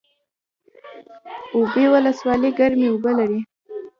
اوبې 1.55 1.85
ولسوالۍ 1.93 2.51
ګرمې 2.59 2.87
اوبه 2.91 3.11
لري؟ 3.19 3.39